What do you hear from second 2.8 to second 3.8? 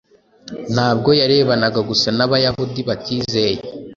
batizeye,